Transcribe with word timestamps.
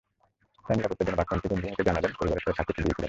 তাই 0.65 0.75
নিরাপত্তার 0.77 1.07
জন্য 1.07 1.17
বাক্প্রতিবন্ধী 1.19 1.63
মেয়েকে 1.65 1.85
জালালের 1.87 2.15
পরিবারের 2.19 2.43
সঙ্গে 2.43 2.57
থাকতে 2.59 2.71
দিয়েছিলেন 2.73 2.85
তিনি। 2.89 2.99